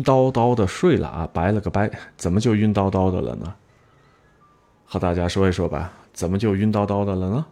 [0.00, 3.54] 晕叨叨的睡了啊，拜了个拜，怎么就晕叨叨的了呢？
[4.86, 7.46] 和大家说一说吧，怎么就晕叨叨的了呢？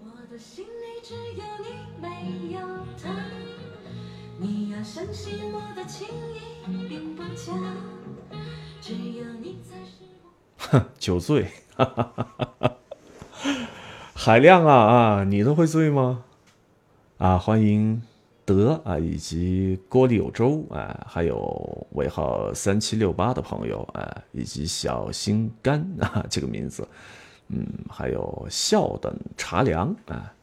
[0.00, 2.60] 我的心里只有你，没有
[3.00, 3.14] 他。
[4.38, 7.52] 你要相信我的情意并不假，
[8.80, 10.02] 只有你才是
[10.72, 10.84] 我。
[10.98, 11.44] 酒醉，
[11.76, 12.72] 哈哈哈哈哈。
[14.14, 16.24] 海量啊啊，你都会醉吗？
[17.18, 18.02] 啊，欢迎
[18.44, 26.86] 德啊，以及锅里有粥啊，还有尾号三七六八的朋友啊，以及小心肝啊这个名字，
[27.48, 30.34] 嗯，还有笑等茶凉啊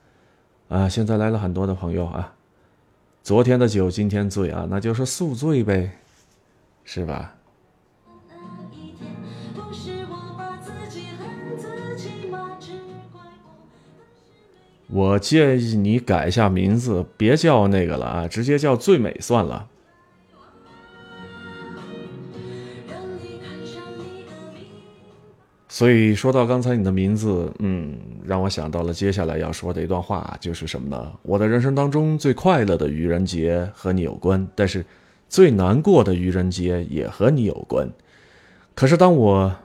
[0.69, 2.33] 啊，现在来了很多的朋友啊，
[3.23, 5.91] 昨天的酒今天醉啊，那就是宿醉呗，
[6.83, 7.35] 是吧？
[14.89, 15.19] 我。
[15.19, 19.67] 建议你改一下名字，别叫那个了啊，直接叫最美算了。
[25.71, 31.13] 所以说到刚才你的名字，嗯，让我想到了接下来要说的一段话，就是什么呢？
[31.21, 34.85] 我的人生当中最快乐的愚人节和你有关，但是
[35.29, 37.87] 最难过的愚人节也和你有关。
[38.75, 39.55] 可是当我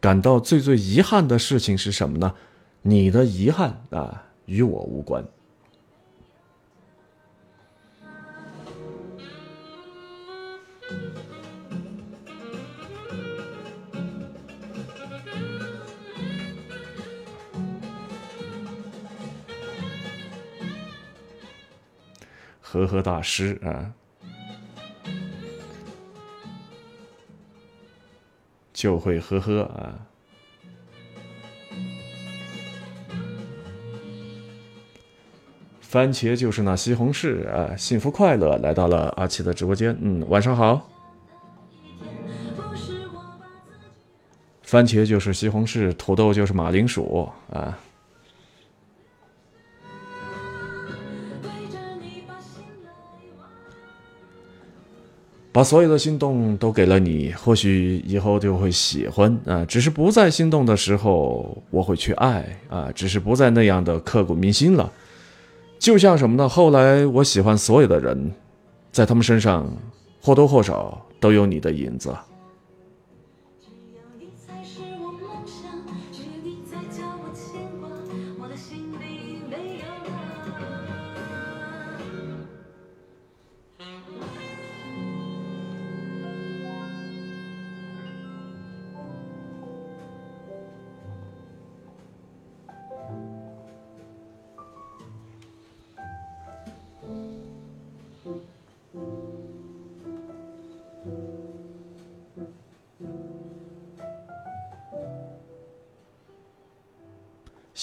[0.00, 2.34] 感到最最遗憾的事情是什么呢？
[2.82, 5.24] 你的遗憾啊，与我无关。
[22.60, 23.94] 呵呵大师啊，
[28.74, 30.05] 就会呵呵啊。
[35.88, 40.90] 番茄就是那西红柿啊，幸福快乐来到了阿奇的直播间，嗯，晚上好。
[44.62, 47.78] 番茄就是西红柿，土豆就是马铃薯啊。
[52.26, 52.90] 把心来
[53.38, 53.46] 挖。
[55.52, 59.64] 把所有的心动都给了你，或许以后就会喜欢啊。
[59.64, 62.90] 只是不再心动的时候，我会去爱啊。
[62.92, 64.92] 只是不再那样的刻骨铭心了。
[65.78, 66.48] 就像什么呢？
[66.48, 68.32] 后来我喜欢所有的人，
[68.90, 69.70] 在他们身上
[70.20, 72.14] 或多或少都有你的影子。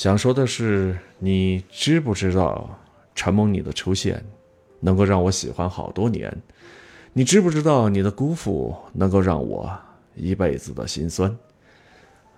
[0.04, 2.78] 想说的是，你知不知道，
[3.16, 4.22] 陈梦你的出现，
[4.82, 6.30] 能够让我喜欢好多年？
[7.14, 9.72] 你知不知道，你的辜负能够让我
[10.14, 11.34] 一辈子的心酸？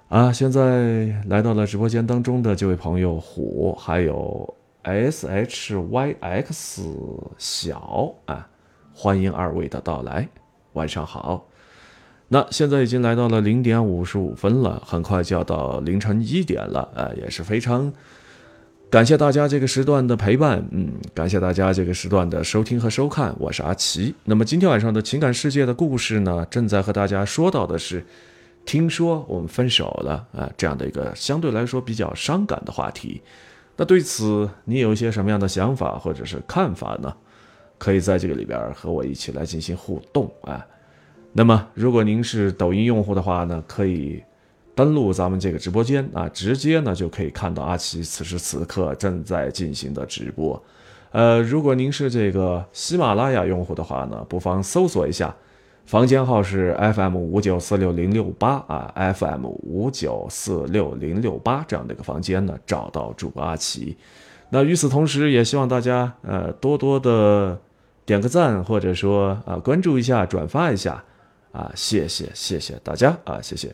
[0.10, 6.88] 啊，现在来到了直播间当中的这位朋友虎，还有 S H Y X
[7.40, 8.48] 小啊，
[8.94, 10.30] 欢迎二位的到来，
[10.74, 11.48] 晚上好。
[12.36, 17.90] 那现在已经来到了零点五十五分了，很快就要到凌晨一点了，呃，也是非常
[18.90, 24.14] 感谢大家这个时段的陪伴，嗯，感谢大家这个时段的收听和收看，我是阿奇。
[24.26, 28.06] 那么今天晚上的情感世界的故事呢，正在和大家说到的是，
[28.66, 33.22] 听说我们分手了啊、这样的一个相对来说比较伤感的话题。
[33.78, 37.16] 那对此你有一些什么样的想法或者是看法呢？
[37.78, 40.66] 可以在这个里边和我一起来进行互动啊。
[41.38, 44.24] 那么，如果您是抖音用户的话呢，可以
[44.74, 50.64] 登录咱们这个直播间啊，直接呢就可以看到阿奇此时此刻正在进行的直播。
[51.12, 55.36] 呃，如果您是这个喜马拉雅用户的话呢，不妨搜索一下，
[55.86, 63.98] 房间号是 FM 五九四六零六八啊，FM 五九四六零六八这样的一个房间呢，找到主播阿奇。
[64.52, 67.60] 那与此同时，也希望大家呃多多的
[68.06, 71.04] 点个赞，或者说啊关注一下、转发一下。
[71.56, 73.74] 啊，谢谢谢谢大家啊，谢谢。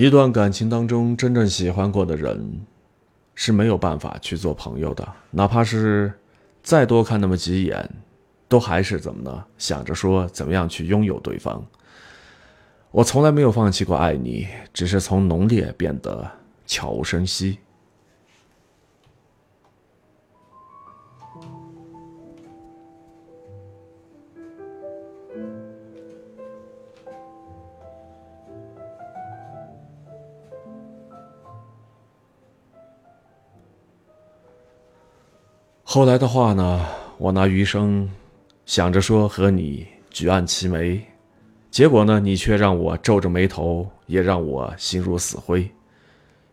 [0.00, 2.62] 一段感情当中，真正喜欢过的人
[3.34, 6.10] 是没有办法去做朋友的，哪怕是
[6.62, 7.86] 再多看那么几眼，
[8.48, 9.44] 都还是怎么呢？
[9.58, 11.62] 想着说怎么样去拥有对方。
[12.90, 16.30] 我从来没有放弃过爱你，只是从浓烈变得
[16.64, 17.58] 悄无声息。
[35.92, 36.86] 后来的话呢，
[37.18, 38.08] 我拿余生
[38.64, 41.04] 想着说和你举案齐眉，
[41.68, 45.68] 结果呢，你却让我皱着眉头，也让我心如死灰。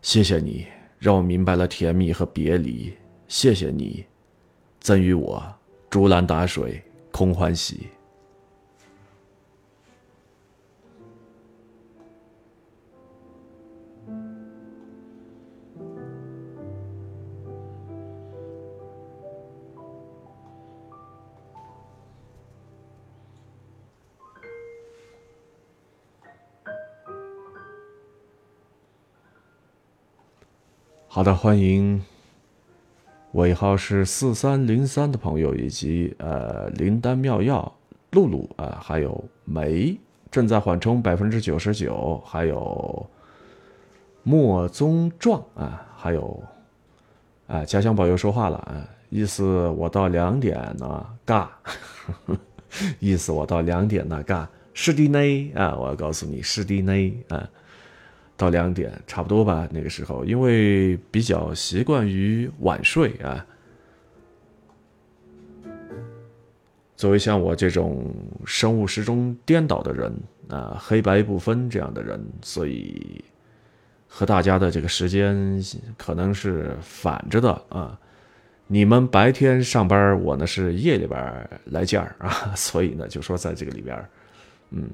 [0.01, 0.65] 谢谢你，
[0.97, 2.91] 让我明白了甜蜜和别离。
[3.27, 4.03] 谢谢你，
[4.79, 5.45] 赠予我
[5.87, 6.81] 竹篮打水
[7.11, 7.89] 空欢喜。
[31.17, 31.99] 好的，欢迎
[33.31, 37.75] 尾号是四三零三的朋友，以及呃灵丹妙药
[38.11, 39.97] 露露啊，还有梅
[40.29, 43.03] 正在缓冲百分之九十九，还有
[44.21, 46.39] 莫宗壮啊，还有
[47.47, 51.47] 啊家乡宝又说话了啊，意思我到两点呢尬，
[53.01, 54.45] 意思我到两点呢尬。
[54.71, 55.51] 是的呢？
[55.55, 57.23] 啊，我要告诉你是的呢？
[57.29, 57.49] 啊。
[58.37, 63.45] 到两点差不多吧，那个时候，因为比较习惯于晚睡啊。
[66.95, 68.13] 作为像我这种
[68.45, 70.15] 生物时钟颠倒的人
[70.49, 73.23] 啊，黑白不分这样的人，所以
[74.07, 75.59] 和大家的这个时间
[75.97, 77.99] 可能是反着的啊。
[78.67, 84.09] 你们白天上班，我呢是夜里边来件儿啊， 所以呢就说在这个里边，
[84.71, 84.89] 嗯，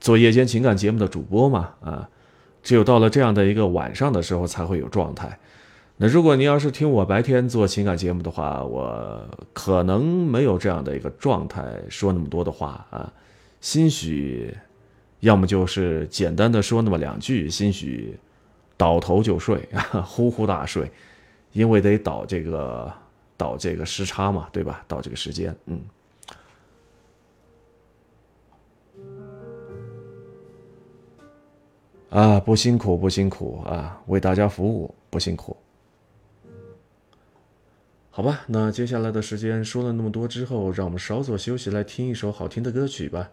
[0.00, 2.08] 做夜间情感节目的主播嘛啊。
[2.62, 5.38] 只有到了这样的一个晚上的时候才会有状态。
[5.96, 13.12] 那如果你要是听我白天做情感节目的话，我可能没有这样的一个状态说那么多的话啊。
[13.60, 14.56] 兴许，
[15.20, 18.16] 要么就是简单的说那么两句，兴许
[18.76, 19.68] 倒头就睡，
[20.06, 20.88] 呼呼大睡，
[21.52, 22.92] 因为得倒这个
[23.36, 24.84] 倒这个时差嘛，对吧？
[24.86, 25.80] 倒这个时间，嗯。
[32.10, 34.02] 啊，不辛苦，不辛苦啊！
[34.06, 35.56] 为大家服务，不辛苦。
[38.10, 43.30] 好吧，那接下来的时间说了那么多之后，让我们稍作休息，来听一首好听的歌曲吧。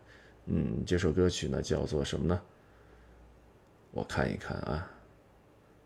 [0.47, 2.39] 嗯，这首歌曲呢叫做什么呢？
[3.91, 4.91] 我看一看啊，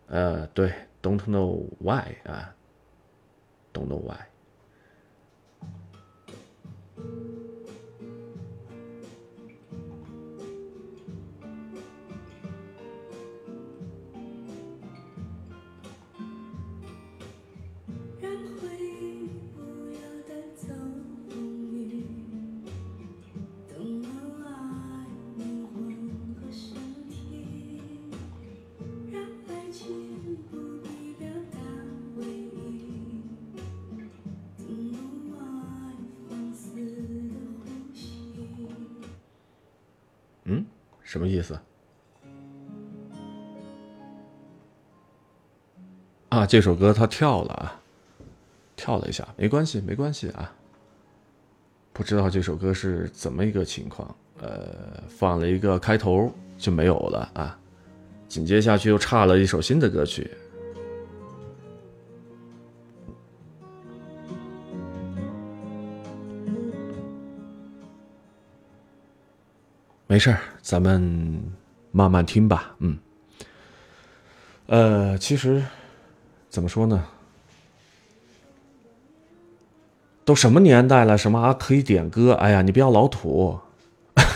[0.07, 2.55] 呃，对，Don't know why 啊
[3.71, 4.17] ，Don't know why。
[41.09, 41.59] 什么意思？
[46.29, 47.81] 啊，这首歌他跳了啊，
[48.75, 50.53] 跳了一下，没关系，没关系啊。
[51.93, 57.59] 不知道这首歌是怎么一个情况，呃，放了一个开头就没有了啊，
[58.27, 60.29] 紧接下去又差了一首新的歌曲。
[70.05, 70.39] 没事儿，
[70.69, 71.41] 咱们
[71.91, 72.75] 慢慢听吧。
[72.77, 72.99] 嗯，
[74.67, 75.63] 呃，其实
[76.47, 77.05] 怎么说呢？
[80.23, 82.33] 都什么年代了，什么还可以点歌？
[82.33, 83.57] 哎呀，你不要老土。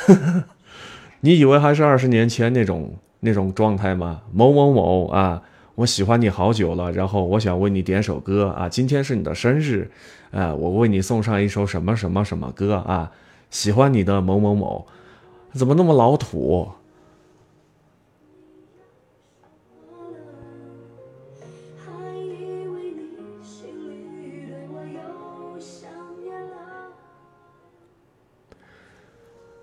[1.21, 4.23] 你以为还是二十年前那种那种状态吗？
[4.33, 5.43] 某某某啊，
[5.75, 9.91] 我喜欢你好久了，然后我想为你点首歌啊，今天是你的生日，
[10.31, 13.11] 呃，我为你送上一首什么什么什么歌啊，
[13.51, 14.87] 喜欢你的某某某，
[15.53, 16.67] 怎么那么老土？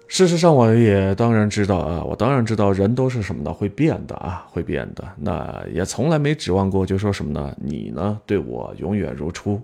[0.07, 3.53] 事实上，我也当然知道啊，我当然知道人都是什么呢？
[3.53, 5.03] 会变的啊，会变的。
[5.17, 7.57] 那也从来没指望过，就说什么呢？
[7.57, 9.59] 你呢，对我永远如初。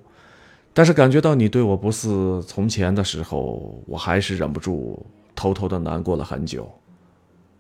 [0.73, 5.05] 但是感觉到你对我不似从前的时候，我还是忍不住
[5.37, 6.69] 偷偷的难过了很久。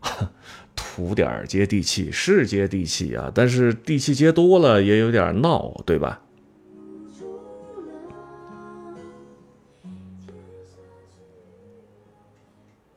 [0.75, 6.21] 图点儿接地气是接地气啊，但是地气接多了也有点闹，对吧？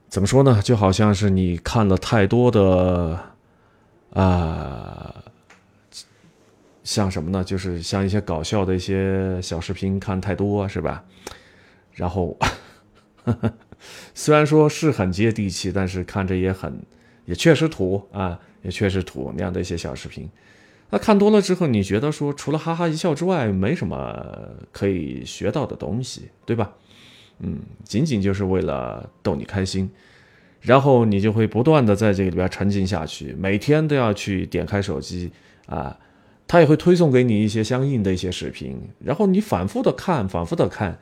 [0.07, 0.61] 怎么说呢？
[0.61, 3.19] 就好像是你看了太多的，
[4.13, 5.23] 啊、
[6.83, 7.43] 像什么呢？
[7.43, 11.03] 就是像一些搞笑的一些小视频看太多，是吧？
[11.93, 12.37] 然后，
[13.23, 13.53] 哈哈
[14.13, 16.81] 虽然说是很接地气，但是看着也很，
[17.25, 20.29] 也确实土啊，也确实土那样的一些小视频。
[20.91, 24.25] 那看多了之后，你觉得说除了哈哈一笑之外，没什么
[24.71, 26.73] 可以学到的东西，对吧？
[27.41, 29.89] 嗯，仅仅就是为了逗你开心，
[30.59, 35.31] 然后你就会不断的在这个里边沉浸下去，每天都要去点开手机
[35.67, 35.97] 啊，
[36.47, 40.99] 它也会推送给你一些相应的一些视频，然后你反复的看，反复的看，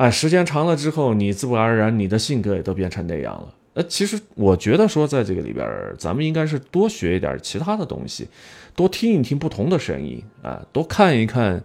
[0.00, 3.54] 哎，时间长了之后，你自不而然你的性格也都变成那样了。
[3.74, 8.26] 呃，其实我觉得说，在这个里边，咱们应该是多学一点其他的东西，
[8.74, 11.62] 多听一听不同的声音啊，多看一看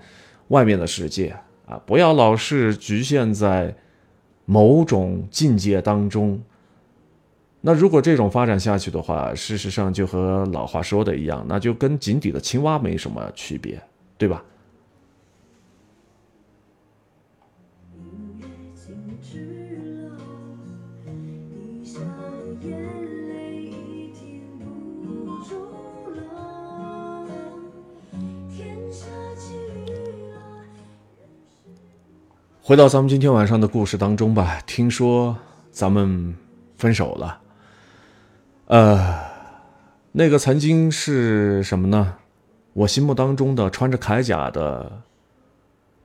[0.49, 1.33] 外面的世界
[1.65, 3.73] 啊，不要老是局限在
[4.43, 6.43] 某种境界当中。
[7.61, 13.81] 那如果这种发展下去的话，事实上就和老话说的一样，那就跟井底的青蛙没什么区别，
[14.17, 14.43] 对吧？
[32.67, 34.59] 回到咱们今天晚上的故事当中吧。
[34.65, 35.37] 听说
[35.69, 36.35] 咱们
[36.75, 37.39] 分手了，
[38.65, 39.19] 呃，
[40.13, 42.15] 那个曾经是什么呢？
[42.73, 45.03] 我心目当中的穿着铠甲的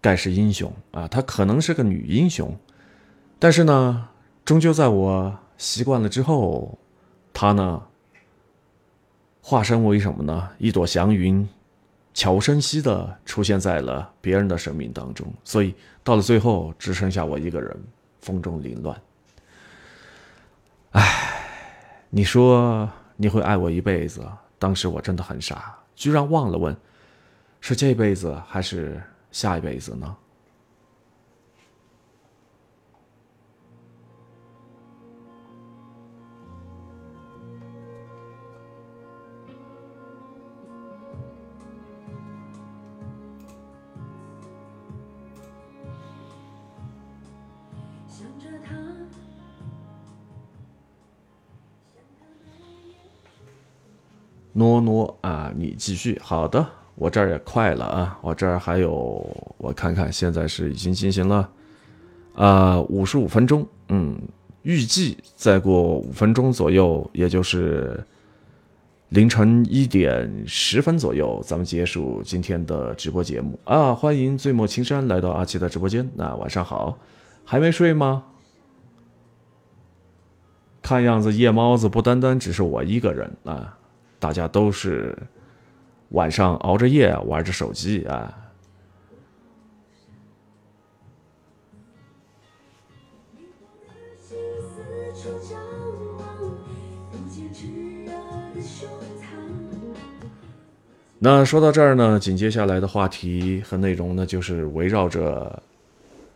[0.02, 2.54] 盖世英雄啊，她可能是个女英雄，
[3.38, 4.08] 但是呢，
[4.44, 6.78] 终究在我习惯了之后，
[7.32, 7.84] 她呢，
[9.40, 10.50] 化身为什么呢？
[10.58, 11.48] 一朵祥云，
[12.12, 17.76] 悄无声息的出现在了别人的生命当中，所以到了最后只剩下我一个人，
[18.20, 19.00] 风中凌乱。
[20.90, 21.46] 唉，
[22.10, 24.26] 你说你会爱我一辈子，
[24.58, 26.76] 当时我真的很傻，居然忘了问，
[27.60, 29.00] 是这辈子还是
[29.30, 30.16] 下一辈子呢？
[54.52, 56.20] 诺诺啊，你继续。
[56.22, 59.24] 好的，我这儿也快了啊，我这儿还有，
[59.58, 61.48] 我看看，现在是已经进行了
[62.34, 64.20] 啊五十五分钟，嗯，
[64.62, 68.02] 预计再过五分钟左右，也就是
[69.10, 73.94] 凌晨一点十分左右，咱们结束今天的直播节目啊。
[73.94, 76.98] 欢迎醉墨青山来到阿奇的直播间，那晚上好，
[77.44, 78.24] 还没睡吗？
[80.82, 83.76] 看样子夜猫子不单单只是我一个人啊。
[84.20, 85.16] 大家都是
[86.10, 88.36] 晚上熬着夜玩着手机啊。
[101.22, 105.62] 那说到这儿呢，紧接下来的话题和内容呢，就是围绕着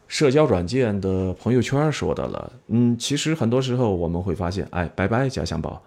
[0.09, 2.53] 社交软件的朋友圈说的了。
[2.67, 5.83] 嗯，其实很多时候我们会发现，哎，拜拜，家乡宝。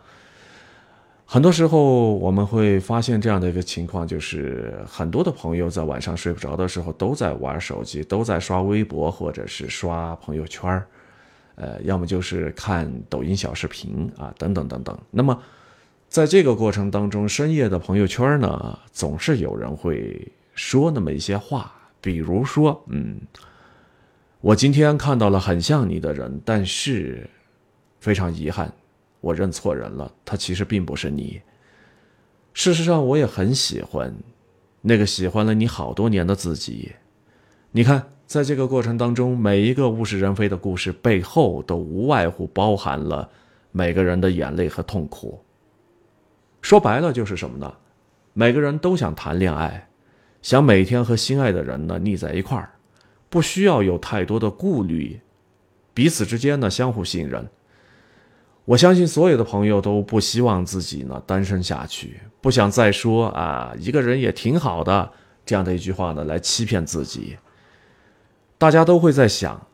[1.29, 10.81] 很多时候我们会发现这样的一个情况，就是很多的朋友在晚上睡不着的时候都在玩手机，都在刷微博或者是刷朋友圈，
[11.55, 14.97] 呃，要么就是看抖音小视频啊，等等等等。
[15.11, 15.37] 那么
[16.07, 21.69] 在这个过程当中，深夜的朋友圈呢，总是有人会说那么一些话，
[21.99, 23.19] 比如说，嗯，
[24.39, 27.29] 我今天看到了很像你的人，但是
[27.99, 28.71] 非常遗憾。
[29.19, 31.41] 我认错人了，他其实并不是你。
[32.53, 34.13] 事实上，我也很喜欢
[34.81, 36.91] 那个喜欢了你好多年的自己。
[37.71, 43.29] 你看，在这个过程当中，每一个物是人非的故事背后，都无外乎包含了
[43.71, 45.43] 每个人的眼泪和痛苦。
[46.61, 47.73] 说白了，就是什么呢？
[48.33, 49.87] 每个人都想谈恋爱，
[50.41, 52.71] 想每天和心爱的人呢腻在一块儿，
[53.29, 55.19] 不需要有太多的顾虑，
[55.93, 57.47] 彼此之间呢相互信任。
[58.67, 65.09] 我相信所有的朋友都不希望自己呢单身下去，不想再说啊一个人也挺好的
[65.45, 67.37] 这样的一句话呢来欺骗自己。
[68.57, 69.67] 大家都会在想，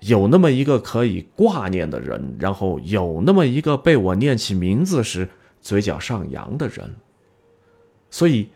[0.00, 5.28] 有那么一个可以挂念的人，然后有那么一个被我念起名字时
[5.60, 6.96] 嘴角上扬的人。
[8.10, 8.48] 所以，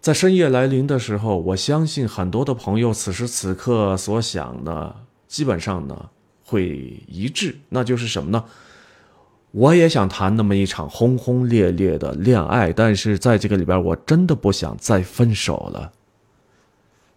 [0.00, 4.94] 在深夜来临的时候，我相信很多的朋友此时此刻所想的，
[5.26, 6.10] 基本上呢。
[6.50, 8.44] 会一致，那就是什么呢？
[9.52, 15.92] 我也想谈那么一场轰轰烈烈的恋爱，但是在这个里边，我真的不想再分手了。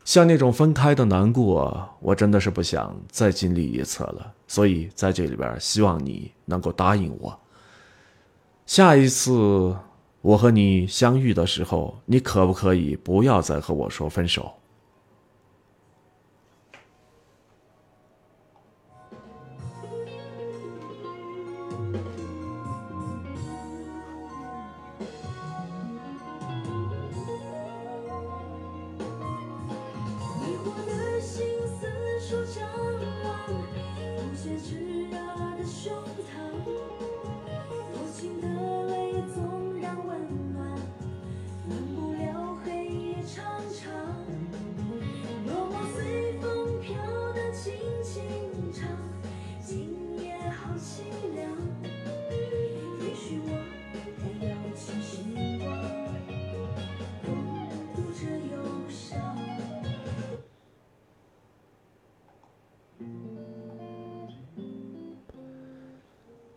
[0.05, 4.33] 像那种分开的难过，我真的是不想再经历一次了。
[4.47, 7.39] 所以在这里边，希望你能够答应我，
[8.65, 9.75] 下一次
[10.21, 14.53] 我和你相遇的时候，你可不可以不要再和我说分手？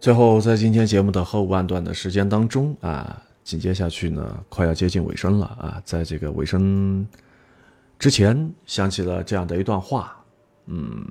[0.06, 7.04] 最后，在今天节目的后半段的时间当中啊，紧接下去呢，快要接近尾声了啊，在这个尾声
[7.98, 10.16] 之前，想起了这样的一段话，
[10.66, 11.04] 嗯，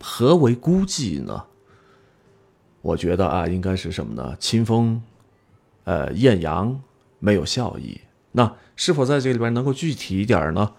[0.00, 1.42] 何为孤寂呢？
[2.80, 4.36] 我觉得啊，应该是什么呢？
[4.38, 5.02] 清风，
[5.82, 6.80] 呃，艳阳，
[7.18, 8.00] 没有笑意。
[8.30, 10.74] 那是否在这里边能够具体一点呢？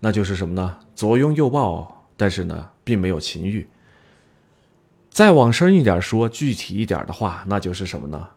[0.00, 0.76] 那就是什么呢？
[0.94, 3.66] 左拥右抱，但是呢，并没有情欲。
[5.10, 8.28] 再往深一点说，具体一点的话，那就是什么呢？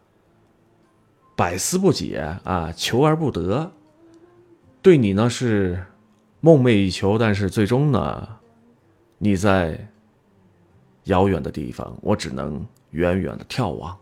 [1.36, 3.72] 百思不解啊，求而不得。
[4.82, 5.84] 对你呢是
[6.40, 8.28] 梦寐以求，但是最终呢，
[9.18, 9.88] 你在
[11.04, 13.96] 遥远的地方，我只能远远的眺望。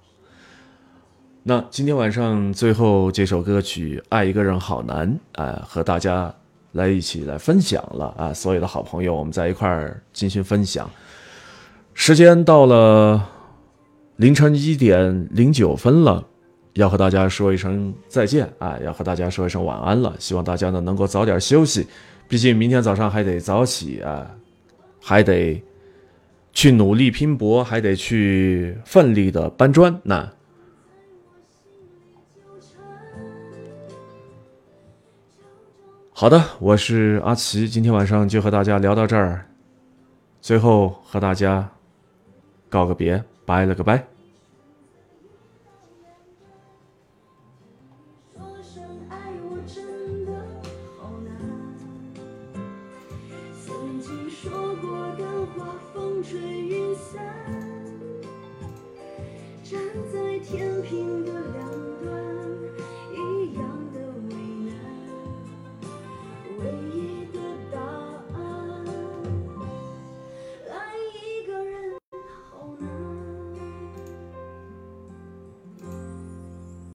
[1.42, 6.34] 那今天晚上最后这首歌曲《爱一个人好难》啊，和大家
[6.72, 10.90] 来一起来分享了啊，所有的好朋友，我们在一块儿进行分享。
[11.94, 13.28] 时间到了
[14.16, 16.26] 凌晨一点零九分了，
[16.74, 18.78] 要和大家说一声再见啊！
[18.84, 20.14] 要和大家说一声晚安了。
[20.18, 21.86] 希望大家呢能够早点休息，
[22.26, 24.30] 毕竟明天早上还得早起啊，
[25.00, 25.62] 还得
[26.52, 30.00] 去努力拼搏，还得去奋力的搬砖。
[30.02, 30.28] 那
[36.10, 39.46] 好的，我是阿奇，今天晚上就和大家聊到这儿，
[40.40, 41.71] 最后和大家。
[42.72, 44.11] 告个别，拜了个拜。